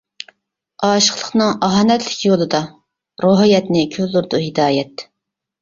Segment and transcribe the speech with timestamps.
[0.87, 2.63] ئاشىقلىقنىڭ ئاھانەتلىك يولىدا،
[3.27, 5.07] روھىيەتنى كۈلدۈرىدۇ ھىدايەت.